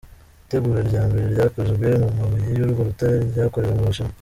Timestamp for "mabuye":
2.17-2.47